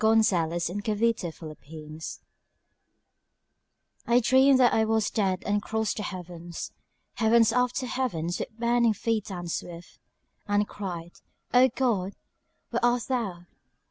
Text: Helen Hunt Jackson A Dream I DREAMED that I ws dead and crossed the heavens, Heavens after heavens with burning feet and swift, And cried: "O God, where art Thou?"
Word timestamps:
Helen 0.01 0.23
Hunt 0.27 0.51
Jackson 0.63 0.79
A 0.79 0.89
Dream 1.61 1.99
I 4.07 4.19
DREAMED 4.19 4.59
that 4.59 4.73
I 4.73 4.79
ws 4.83 5.11
dead 5.11 5.43
and 5.45 5.61
crossed 5.61 5.97
the 5.97 6.01
heavens, 6.01 6.71
Heavens 7.17 7.51
after 7.53 7.85
heavens 7.85 8.39
with 8.39 8.49
burning 8.57 8.95
feet 8.95 9.29
and 9.29 9.51
swift, 9.51 9.99
And 10.47 10.67
cried: 10.67 11.19
"O 11.53 11.67
God, 11.69 12.13
where 12.71 12.83
art 12.83 13.03
Thou?" 13.09 13.43